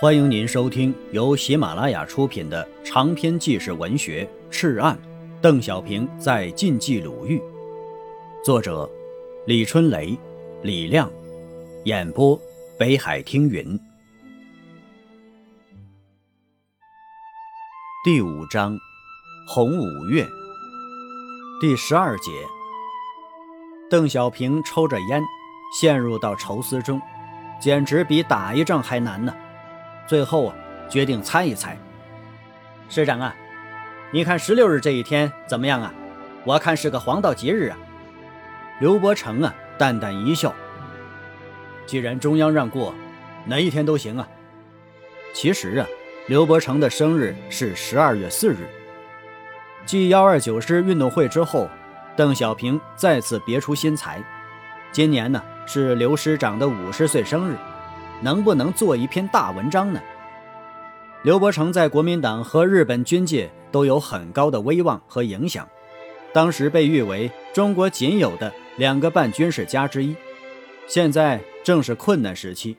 [0.00, 4.96] 欢迎您收听由喜马拉雅出品的长篇纪实文学《赤案》，
[5.40, 7.42] 邓小平在晋冀鲁豫，
[8.44, 8.88] 作者
[9.44, 10.16] 李春雷、
[10.62, 11.10] 李亮，
[11.84, 12.40] 演播
[12.78, 13.76] 北海听云。
[18.04, 18.78] 第五章，
[19.48, 20.24] 红五月，
[21.60, 22.30] 第十二节。
[23.90, 25.20] 邓小平抽着烟，
[25.80, 27.02] 陷入到愁思中，
[27.60, 29.34] 简直比打一仗还难呢。
[30.08, 30.54] 最后啊，
[30.88, 31.78] 决定猜一猜。
[32.88, 33.36] 师长啊，
[34.10, 35.92] 你看十六日这一天怎么样啊？
[36.44, 37.76] 我看是个黄道吉日啊。
[38.80, 40.54] 刘伯承啊，淡淡一笑。
[41.84, 42.94] 既然中央让过，
[43.44, 44.26] 哪一天都行啊。
[45.34, 45.86] 其实啊，
[46.26, 48.66] 刘伯承的生日是十二月四日。
[49.84, 51.68] 继幺二九师运动会之后，
[52.16, 54.24] 邓小平再次别出心裁。
[54.90, 57.54] 今年呢，是刘师长的五十岁生日。
[58.20, 60.00] 能不能做一篇大文章呢？
[61.22, 65.68] 刘伯承在国民党和日本军界都有很高的威望和影响，
[66.32, 70.14] 当时被誉为中国仅有的两个半军事家之一。
[70.86, 72.76] 现在正是困难时期，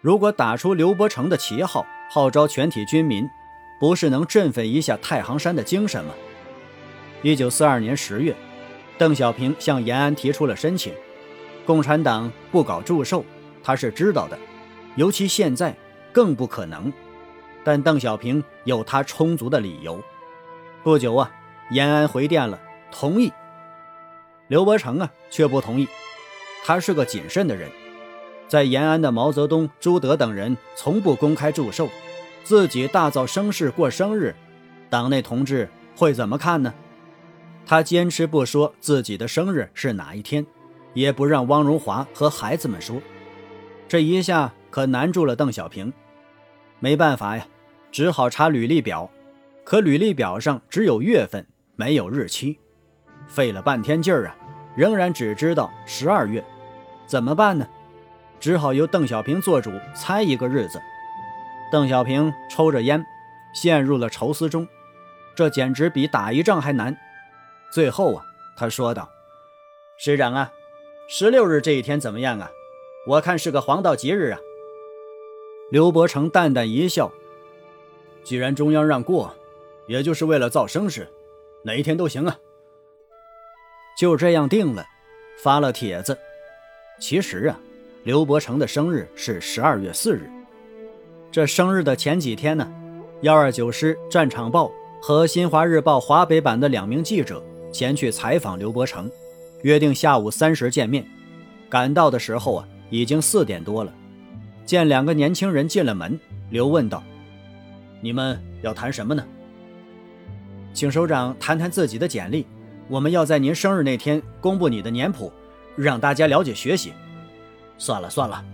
[0.00, 3.28] 如果打出刘伯承的旗号，号召全体军民，
[3.80, 6.14] 不是能振奋一下太行山的精神吗？
[7.22, 8.34] 一九四二年十月，
[8.96, 10.92] 邓小平向延安提出了申请，
[11.66, 13.24] 共产党不搞祝寿，
[13.62, 14.38] 他是知道的。
[14.96, 15.74] 尤其现在
[16.12, 16.92] 更不可能，
[17.64, 20.02] 但邓小平有他充足的理由。
[20.82, 21.30] 不久啊，
[21.70, 23.32] 延安回电了，同意。
[24.48, 25.88] 刘伯承啊，却不同意。
[26.64, 27.70] 他是个谨慎的人，
[28.48, 31.88] 在延安的毛泽东、朱德等人从不公开祝寿，
[32.44, 34.34] 自己大造声势过生日，
[34.90, 36.74] 党内同志会怎么看呢？
[37.64, 40.44] 他坚持不说自己的生日是哪一天，
[40.92, 43.00] 也不让汪荣华和孩子们说。
[43.88, 44.52] 这一下。
[44.72, 45.92] 可难住了邓小平，
[46.80, 47.46] 没办法呀，
[47.92, 49.10] 只好查履历表，
[49.64, 51.46] 可履历表上只有月份，
[51.76, 52.58] 没有日期，
[53.28, 54.36] 费了半天劲儿啊，
[54.74, 56.42] 仍然只知道十二月，
[57.06, 57.68] 怎么办呢？
[58.40, 60.80] 只好由邓小平做主猜一个日子。
[61.70, 63.04] 邓小平抽着烟，
[63.54, 64.66] 陷入了愁思中，
[65.34, 66.96] 这简直比打一仗还难。
[67.70, 68.24] 最后啊，
[68.56, 69.06] 他说道
[70.00, 70.50] ：“师长啊，
[71.10, 72.50] 十六日这一天怎么样啊？
[73.06, 74.38] 我看是个黄道吉日啊。”
[75.72, 77.10] 刘伯承淡淡一笑
[78.22, 79.34] ：“既然中央让过，
[79.86, 81.08] 也就是为了造声势，
[81.64, 82.36] 哪一天都行啊。”
[83.96, 84.84] 就这样定了，
[85.42, 86.18] 发了帖子。
[87.00, 87.58] 其实啊，
[88.04, 90.30] 刘伯承的生日是十二月四日。
[91.30, 92.70] 这生日的前几天呢，
[93.22, 94.66] 幺二九师《战场报》
[95.00, 99.10] 和《新华日报》华北版的两名记者前去采访刘伯承，
[99.62, 101.08] 约定下午三时见面。
[101.70, 103.94] 赶到的时候啊，已经四点多了。
[104.64, 106.18] 见两个年轻人进了门，
[106.50, 107.02] 刘问道
[108.00, 109.24] ：“你们要谈什么呢？”
[110.72, 112.46] 请首长谈谈自己的简历。
[112.88, 115.32] 我们要在您生日那天公布你的年谱，
[115.76, 116.92] 让大家了解学习。
[117.78, 118.44] 算了算了，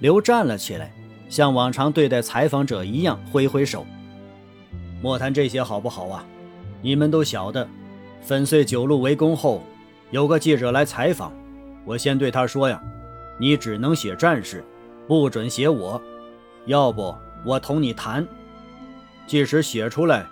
[0.00, 0.92] 刘站了起来，
[1.28, 3.86] 像往常对待采访者一样挥挥手
[5.02, 6.24] ：“莫谈这些好不好啊？
[6.82, 7.66] 你们都晓得，
[8.22, 9.62] 粉碎九路围攻后，
[10.10, 11.32] 有个记者来采访，
[11.84, 12.80] 我先对他说呀，
[13.38, 14.64] 你只能写战士。”
[15.10, 16.00] 不准写我，
[16.66, 17.12] 要不
[17.44, 18.24] 我同你谈。
[19.26, 20.24] 即使写出来，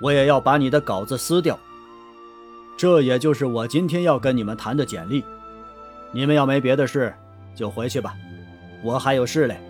[0.00, 1.58] 我也要把你的稿子撕掉。
[2.74, 5.22] 这也就是我今天要跟你们谈的简历。
[6.12, 7.14] 你们要没别的事，
[7.54, 8.14] 就回去吧。
[8.82, 9.60] 我还有事嘞，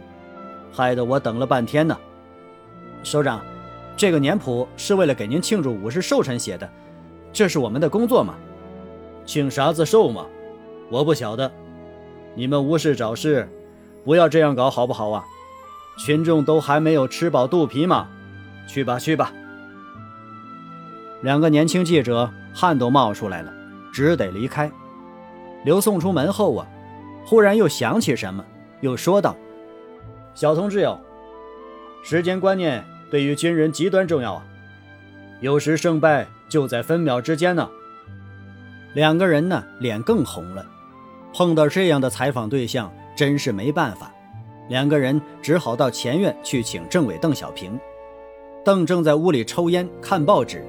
[0.71, 1.99] 害得我等了半天呢。
[3.03, 3.45] 首长，
[3.97, 6.71] 这个年谱是为了给您庆祝五十寿辰写的，
[7.33, 8.37] 这是我们的工作嘛。
[9.27, 10.25] 庆啥子寿嘛？
[10.89, 11.51] 我不晓得。
[12.37, 13.49] 你们无事找事。
[14.05, 15.25] 不要这样搞，好不好啊？
[15.99, 18.09] 群众都还没有吃饱肚皮嘛，
[18.67, 19.33] 去吧，去吧。
[21.21, 23.53] 两个年轻记者汗都冒出来了，
[23.93, 24.73] 只得离开。
[25.65, 26.67] 刘送出门后啊，
[27.25, 28.45] 忽然又想起什么，
[28.81, 29.37] 又说道
[30.35, 30.99] ：“小同志哟，
[32.03, 34.45] 时间观念对于军人极端重要啊，
[35.41, 37.69] 有时胜败就在分秒之间呢。”
[38.95, 40.67] 两个人呢，脸更红了。
[41.35, 42.93] 碰到这样的采访对象。
[43.15, 44.13] 真是没办法，
[44.69, 47.79] 两个人只好到前院去请政委邓小平。
[48.65, 50.65] 邓正在屋里抽烟看报纸，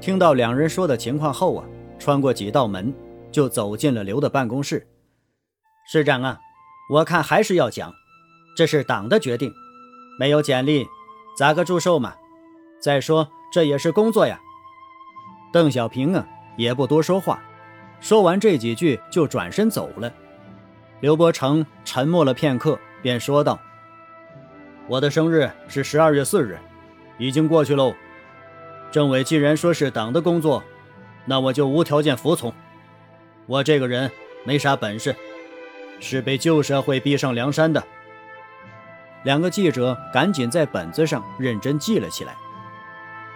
[0.00, 1.64] 听到两人说的情况后啊，
[1.98, 2.92] 穿过几道门
[3.30, 4.86] 就走进了刘的办公室。
[5.86, 6.38] 师长啊，
[6.92, 7.92] 我看还是要讲，
[8.56, 9.52] 这是党的决定，
[10.18, 10.86] 没有简历，
[11.38, 12.14] 咋个祝寿嘛？
[12.80, 14.40] 再说这也是工作呀。
[15.52, 16.26] 邓小平啊，
[16.56, 17.42] 也不多说话，
[18.00, 20.12] 说完这几句就转身走了。
[21.00, 23.58] 刘伯承沉默了片刻，便说道
[24.86, 26.58] ：“我的生日是十二月四日，
[27.16, 27.94] 已经过去喽。
[28.90, 30.62] 政委既然说是党的工作，
[31.24, 32.52] 那我就无条件服从。
[33.46, 34.10] 我这个人
[34.44, 35.16] 没啥本事，
[36.00, 37.82] 是被旧社会逼上梁山的。
[39.22, 42.34] 两个记者赶紧在本子上认真记了起来。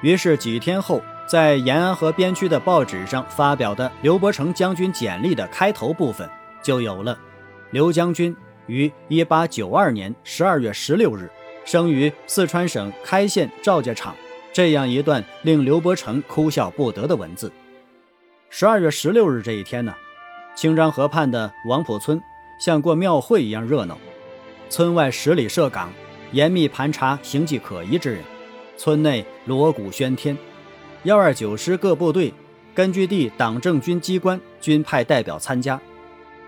[0.03, 6.29] 于是几天后，在延安河边区的报纸上发表的刘伯承将军简历的开头部分，
[6.63, 7.19] 就有了
[7.75, 8.37] “刘将军
[8.69, 11.29] 于1892年12月16日
[11.65, 14.15] 生于四川省开县赵家场”
[14.55, 17.51] 这样一段令刘伯承哭笑不得的文字。
[18.53, 19.93] 12月16日这一天呢，
[20.55, 22.23] 清漳河畔的王浦村
[22.61, 23.99] 像过庙会一样热闹，
[24.71, 25.93] 村外十里设岗，
[26.31, 28.21] 严密盘查形迹可疑之人。
[28.77, 30.39] 村内锣鼓喧天，
[31.03, 32.33] 幺二九师各部队、
[32.73, 35.81] 根据地党政军机关均派代表参加。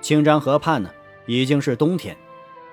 [0.00, 0.88] 清漳河畔呢，
[1.26, 2.16] 已经是冬天，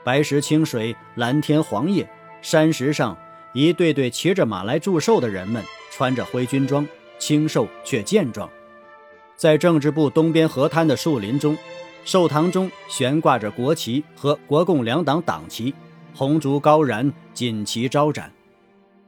[0.04, 2.08] 白石清水，蓝天黄叶，
[2.42, 3.18] 山石上
[3.54, 6.88] 一对对骑着马来祝寿的人们，穿着灰军装，
[7.20, 8.50] 清瘦却健壮。
[9.36, 11.58] 在政治部东边河滩的树林中，
[12.06, 15.74] 寿堂中悬挂着国旗和国共两党党旗，
[16.14, 18.32] 红烛高燃，锦旗招展。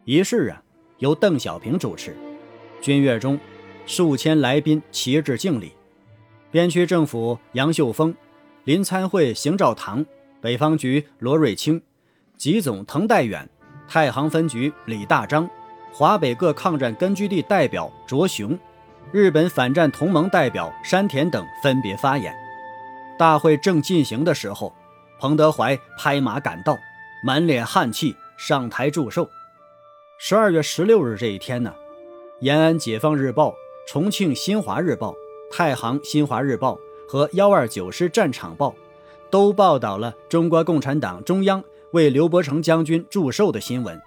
[0.03, 0.61] 仪式啊，
[0.97, 2.15] 由邓小平主持。
[2.81, 3.39] 军乐中，
[3.85, 5.71] 数千来宾齐致敬礼。
[6.51, 8.13] 边区政府杨秀峰、
[8.65, 10.03] 林参会邢兆堂、
[10.41, 11.79] 北方局罗瑞卿、
[12.35, 13.47] 吉总滕代远、
[13.87, 15.47] 太行分局李大章、
[15.93, 18.57] 华北各抗战根据地代表卓雄、
[19.11, 22.33] 日本反战同盟代表山田等分别发言。
[23.19, 24.73] 大会正进行的时候，
[25.19, 26.75] 彭德怀拍马赶到，
[27.23, 29.29] 满脸汗气上台祝寿。
[30.17, 31.71] 十二月十六日这一天呢，
[32.39, 33.53] 延安解放日报、
[33.87, 35.13] 重庆新华日报、
[35.51, 38.75] 太行新华日报和幺二九师战场报
[39.29, 43.99] 都报道了中国共产党中央为刘伯承将军祝寿的新闻，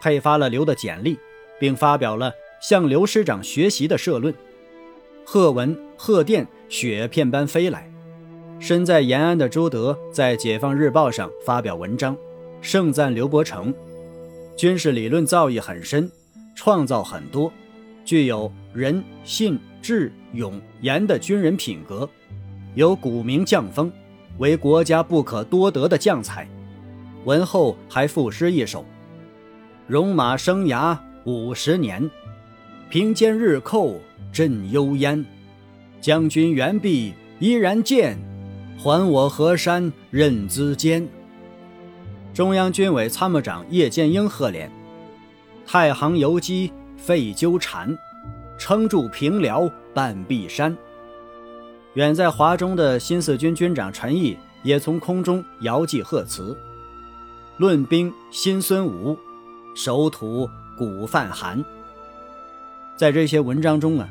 [0.00, 1.18] 配发了刘的简历，
[1.60, 4.34] 并发表了向刘师长学习的社论。
[5.24, 7.90] 贺文、贺电雪片般飞来。
[8.58, 12.16] 身在延安的朱德在解放日报上发表文章，
[12.62, 13.74] 盛赞刘伯承。
[14.56, 16.10] 军事理论造诣很深，
[16.54, 17.52] 创造很多，
[18.02, 22.08] 具有仁、信、智、勇、严的军人品格，
[22.76, 23.90] 有古名将风，
[24.36, 26.46] 为国家不可多得的将才。
[27.24, 28.84] 文后还赋诗一首
[29.88, 32.08] ：“戎马生涯五十年，
[32.90, 33.98] 平肩日寇
[34.30, 35.24] 震幽烟。
[36.02, 38.18] 将军援臂依然健，
[38.78, 41.08] 还我河山任资艰。”
[42.34, 44.70] 中央军委参谋长叶剑英贺连
[45.64, 47.96] ：“太行游击废纠缠，
[48.58, 50.76] 撑住平辽半壁山。”
[51.96, 56.54] 远在华中的新四军军长陈毅也从空中遥寄贺词
[57.56, 59.16] ：“论兵新孙吴，
[59.74, 60.46] 守土
[60.76, 61.64] 古范韩。”
[62.96, 64.06] 在这些文章中啊，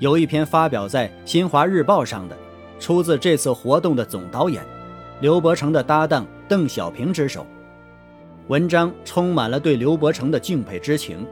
[0.00, 2.36] 有一篇发表在《新华日报》上的，
[2.78, 4.62] 出自这次活动的总导演
[5.22, 7.46] 刘伯承的搭档邓小平之手。
[8.48, 11.26] 文章充满了对刘伯承的敬佩之情。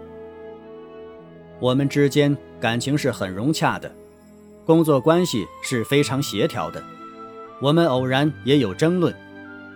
[1.60, 3.92] 我们之间感情是很融洽的，
[4.68, 6.84] 工作关系是非常协调的。
[7.58, 9.14] 我们偶然也有争论，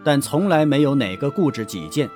[0.04, 2.10] 但从来没有哪个固执己见，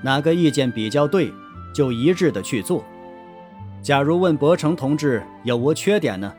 [0.00, 1.30] 哪个意见比较对
[1.74, 2.82] 就一致的去做。
[3.82, 6.32] 假如问伯承同志有无缺点呢？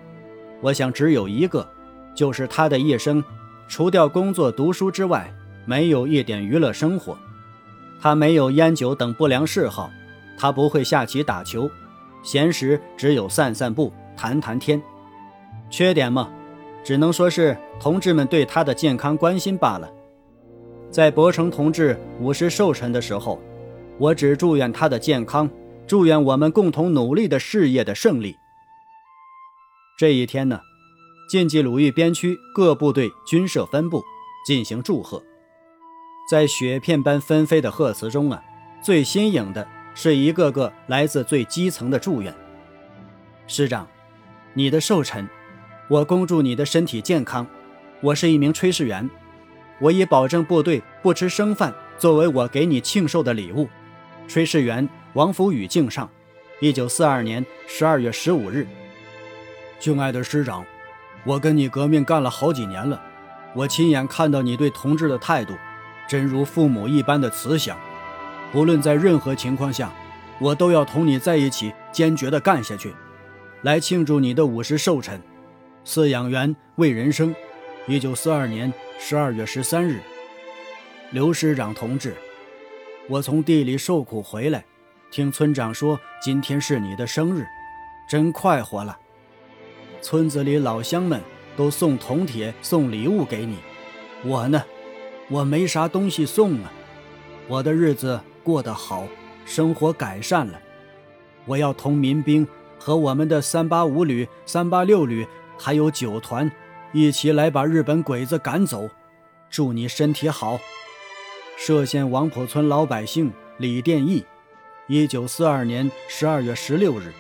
[0.60, 1.64] 我想只有一个，
[2.16, 3.24] 就是他的一生，
[3.68, 5.32] 除掉工作读书之外，
[5.68, 7.16] 没有一点娱乐生活。
[8.02, 9.92] 他没有烟酒等不良嗜好，
[10.36, 11.70] 他不会下棋打球，
[12.24, 14.82] 闲时只有散散步、谈谈天。
[15.70, 16.32] 缺点嘛，
[16.84, 19.92] 只能说是同志们对他的健康关心罢了。
[20.90, 23.42] 在伯承同志五十寿辰的时候，
[23.98, 25.50] 我只祝愿他的健康，
[25.86, 28.38] 祝愿我们共同努力的事业的胜利。
[29.98, 30.60] 这一天呢，
[31.30, 34.04] 晋冀鲁豫边区各部队军设分部
[34.46, 35.22] 进行祝贺。
[36.30, 38.44] 在雪片般纷飞的贺词中啊，
[38.82, 42.34] 最新颖的是一个个来自最基层的祝愿。
[43.48, 43.88] 师长，
[44.54, 45.28] 你的寿辰，
[45.88, 47.46] 我恭祝你的身体健康。
[48.02, 49.08] 我是一名炊事员，
[49.80, 53.70] 我以保证部队不吃生饭作为我给你庆寿的礼物。
[54.28, 56.10] 炊事员王福宇敬上。
[56.60, 58.66] 一九四二年十二月十五日。
[59.78, 60.66] 敬爱的师长，
[61.24, 63.00] 我跟你革命干了好几年了，
[63.54, 65.54] 我亲眼看到你对同志的态度。
[66.08, 67.78] 真如父母一般的慈祥，
[68.52, 69.92] 不论在任何情况下，
[70.40, 72.94] 我都要同你在一起，坚决地干下去，
[73.62, 75.22] 来庆祝你的五十寿辰。
[75.86, 77.34] 饲养员魏仁生，
[77.86, 80.02] 一九四二年十二月十三日。
[81.12, 82.16] 刘师长同志，
[83.08, 84.66] 我从地里受苦回来，
[85.12, 87.46] 听村长说今天是你的生日，
[88.10, 88.98] 真快活了。
[90.02, 91.22] 村子里老乡们
[91.56, 93.60] 都送铜铁、送礼物给你，
[94.24, 94.64] 我呢，
[95.30, 96.74] 我没啥东西送啊。
[97.48, 99.08] 我的日子过得好，
[99.46, 100.60] 生活改善了。
[101.46, 102.48] 我要同民兵
[102.80, 106.52] 和我们的三八五旅、三八六旅，还有九团，
[106.92, 108.90] 一起来把日本鬼子赶走。
[109.50, 110.60] 祝你身体好。
[111.58, 114.26] 歙县王婆村老百姓李殿义，
[114.88, 117.14] 一九四二年十二月十六日。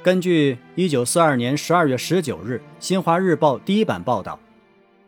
[0.00, 4.38] 根据一九四二年十二月十九日《新华日报》第一版报道，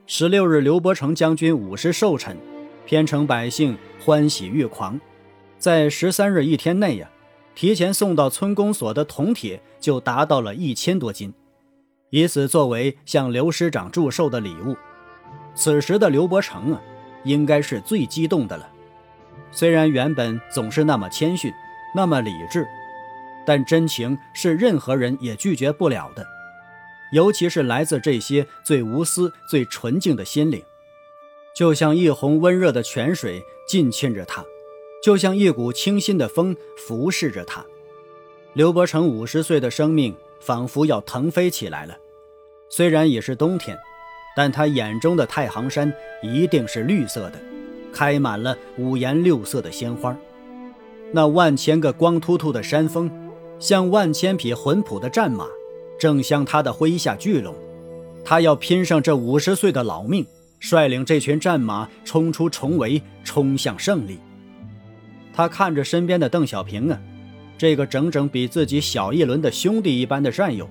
[0.06, 2.36] 十六日刘伯承将军五十寿辰，
[2.84, 5.00] 偏城百姓欢喜欲狂，
[5.56, 7.08] 在十三日一天内呀，
[7.54, 11.32] 提前送到村公所的铜铁就达到了一千多斤，
[12.10, 14.76] 以此作为向刘师长祝寿的礼物。
[15.54, 16.80] 此时的刘伯承啊。
[17.24, 18.66] 应该是最激动的了。
[19.52, 21.52] 虽然原本总是那么谦逊，
[21.94, 22.66] 那么理智，
[23.46, 26.24] 但真情是任何人也拒绝不了的，
[27.12, 30.62] 尤其是来自这些最无私、最纯净的心灵，
[31.54, 34.42] 就像一泓温热的泉水浸浸着他，
[35.02, 37.64] 就像一股清新的风拂拭着他。
[38.54, 41.96] 刘伯承五十岁的生命仿佛要腾飞起来了，
[42.68, 43.78] 虽然也是冬天。
[44.36, 45.92] 但他眼中的太行山
[46.22, 47.38] 一定是绿色的，
[47.92, 50.16] 开满了五颜六色的鲜花。
[51.12, 53.10] 那万千个光秃秃的山峰，
[53.58, 55.46] 像万千匹浑朴的战马，
[55.98, 57.54] 正向他的麾下聚拢。
[58.24, 60.24] 他要拼上这五十岁的老命，
[60.60, 64.20] 率领这群战马冲出重围，冲向胜利。
[65.34, 67.00] 他看着身边的邓小平啊，
[67.60, 70.66] 这个整整比自己小一轮的兄弟一般的战友，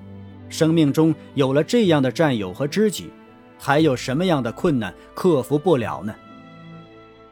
[0.50, 3.12] 生命中有了这样的战友和知己。
[3.60, 6.16] 还有什么样的困难克服不了呢？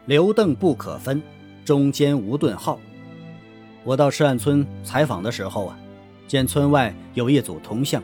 [0.05, 1.19] 刘邓不可分，
[1.65, 2.79] 中间无顿号。
[3.83, 5.79] 我到赤岸村采访的时候啊，
[6.27, 8.03] 见村外有一组铜像，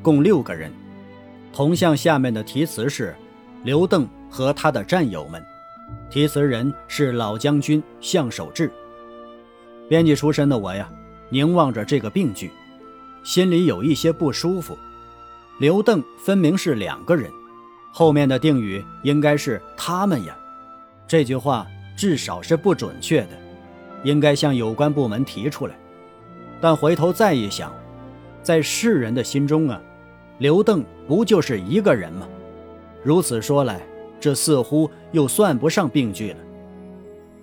[0.00, 0.72] 共六个人。
[1.52, 3.14] 铜像下面的题词是
[3.64, 5.44] “刘邓和他的战友们”，
[6.08, 8.72] 题词人是老将军向守志。
[9.88, 10.88] 编辑出身的我呀，
[11.30, 12.50] 凝望着这个病句，
[13.22, 14.76] 心里有一些不舒服。
[15.58, 17.30] 刘邓分明是两个人。
[17.92, 20.36] 后面的定语应该是他们呀，
[21.08, 21.66] 这句话
[21.96, 23.30] 至少是不准确的，
[24.04, 25.74] 应该向有关部门提出来。
[26.60, 27.72] 但回头再一想，
[28.42, 29.80] 在世人的心中啊，
[30.38, 32.28] 刘邓不就是一个人吗？
[33.02, 33.80] 如此说来，
[34.20, 36.38] 这似乎又算不上病句了。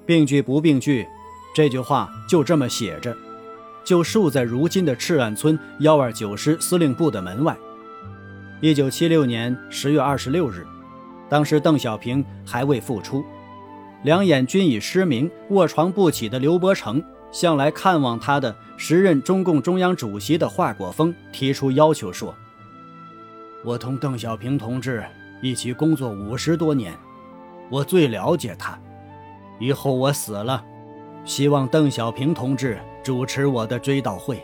[0.05, 1.07] 病句不病句，
[1.53, 3.15] 这句话就这么写着，
[3.83, 7.55] 就竖在如今的赤岸村幺二九师司令部的门外。
[8.59, 10.65] 一九七六年十月二十六日，
[11.29, 13.23] 当时邓小平还未复出，
[14.03, 22.33] 两眼均已失明、卧床不起的刘伯承，向来看望他的时任中共中央主席的华国锋提出要求说
[23.63, 25.03] ：“我同邓小平同志
[25.41, 26.97] 一起工作五十多年，
[27.69, 28.79] 我最了解他。
[29.59, 30.63] 以后我死了，
[31.25, 34.41] 希望邓小平同志主持我的追悼会。”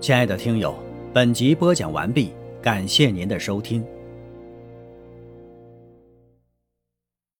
[0.00, 0.74] 亲爱的听友，
[1.12, 2.32] 本集播讲完毕。
[2.60, 3.84] 感谢您的收听。